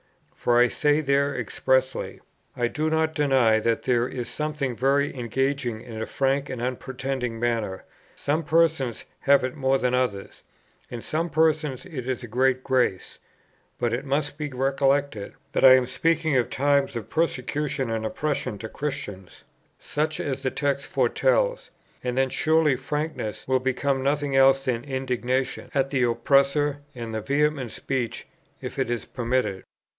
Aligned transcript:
For 0.33 0.57
I 0.57 0.69
say 0.69 1.01
there 1.01 1.35
expressly: 1.35 2.19
"I 2.57 2.67
do 2.67 2.89
not 2.89 3.13
deny 3.13 3.59
that 3.59 3.83
there 3.83 4.07
is 4.07 4.27
something 4.27 4.75
very 4.75 5.15
engaging 5.15 5.81
in 5.81 6.01
a 6.01 6.07
frank 6.07 6.49
and 6.49 6.59
unpretending 6.59 7.39
manner; 7.39 7.83
some 8.15 8.41
persons 8.43 9.05
have 9.19 9.43
it 9.43 9.53
more 9.55 9.77
than 9.77 9.93
others; 9.93 10.41
in 10.89 11.03
some 11.03 11.29
persons 11.29 11.85
it 11.85 12.07
is 12.07 12.23
a 12.23 12.27
great 12.27 12.63
grace. 12.63 13.19
But 13.77 13.93
it 13.93 14.03
must 14.03 14.39
be 14.39 14.49
recollected 14.49 15.33
that 15.51 15.63
I 15.63 15.75
am 15.75 15.85
speaking 15.85 16.35
of 16.35 16.49
times 16.49 16.95
of 16.95 17.07
persecution 17.07 17.91
and 17.91 18.03
oppression 18.03 18.57
to 18.57 18.69
Christians, 18.69 19.43
such 19.77 20.19
as 20.19 20.41
the 20.41 20.49
text 20.49 20.87
foretells; 20.87 21.69
and 22.03 22.17
then 22.17 22.29
surely 22.31 22.75
frankness 22.75 23.47
will 23.47 23.59
become 23.59 24.01
nothing 24.01 24.35
else 24.35 24.65
than 24.65 24.83
indignation 24.83 25.69
at 25.75 25.91
the 25.91 26.01
oppressor, 26.01 26.79
and 26.95 27.15
vehement 27.23 27.71
speech, 27.71 28.25
if 28.59 28.79
it 28.79 28.89
is 28.89 29.05
permitted. 29.05 29.63